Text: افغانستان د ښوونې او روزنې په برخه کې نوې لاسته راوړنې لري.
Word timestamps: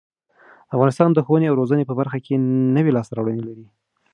افغانستان 0.75 1.09
د 1.13 1.19
ښوونې 1.25 1.47
او 1.49 1.57
روزنې 1.61 1.83
په 1.87 1.93
برخه 1.99 2.17
کې 2.25 2.35
نوې 2.75 2.91
لاسته 2.95 3.13
راوړنې 3.15 3.43
لري. 3.49 3.65